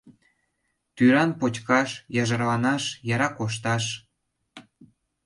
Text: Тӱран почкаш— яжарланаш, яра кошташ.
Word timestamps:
Тӱран 0.95 1.31
почкаш— 1.39 1.89
яжарланаш, 2.21 2.83
яра 3.13 3.29
кошташ. 3.37 3.83